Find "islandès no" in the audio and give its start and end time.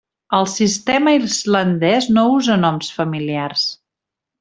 1.27-2.27